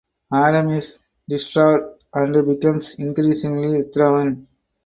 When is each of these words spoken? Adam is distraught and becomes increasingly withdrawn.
Adam 0.33 0.71
is 0.71 0.97
distraught 1.29 2.01
and 2.15 2.47
becomes 2.47 2.95
increasingly 2.95 3.77
withdrawn. 3.83 4.47